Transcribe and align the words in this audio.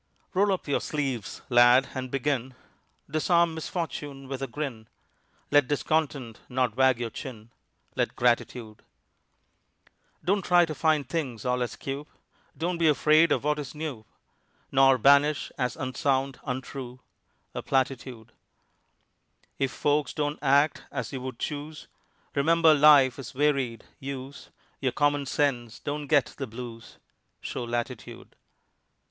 Roll 0.33 0.51
up 0.51 0.67
your 0.67 0.81
sleeves, 0.81 1.43
lad, 1.47 1.89
and 1.93 2.09
begin; 2.09 2.55
Disarm 3.07 3.53
misfortune 3.53 4.27
with 4.27 4.41
a 4.41 4.47
grin; 4.47 4.87
Let 5.51 5.67
discontent 5.67 6.39
not 6.49 6.75
wag 6.75 6.99
your 6.99 7.11
chin 7.11 7.51
Let 7.95 8.15
gratitude. 8.15 8.81
Don't 10.25 10.41
try 10.43 10.65
to 10.65 10.73
find 10.73 11.07
things 11.07 11.45
all 11.45 11.61
askew; 11.61 12.07
Don't 12.57 12.79
be 12.79 12.87
afraid 12.87 13.31
of 13.31 13.43
what 13.43 13.59
is 13.59 13.75
new; 13.75 14.03
Nor 14.71 14.97
banish 14.97 15.51
as 15.55 15.75
unsound, 15.75 16.39
untrue, 16.45 16.99
A 17.53 17.61
platitude. 17.61 18.31
If 19.59 19.69
folks 19.71 20.13
don't 20.13 20.39
act 20.41 20.81
as 20.91 21.13
you 21.13 21.21
would 21.21 21.37
choose 21.37 21.87
Remember 22.33 22.73
life 22.73 23.19
is 23.19 23.33
varied; 23.33 23.83
use 23.99 24.49
Your 24.79 24.93
common 24.93 25.27
sense; 25.27 25.77
don't 25.77 26.07
get 26.07 26.25
the 26.39 26.47
blues; 26.47 26.97
Show 27.39 27.63
latitude. 27.65 28.35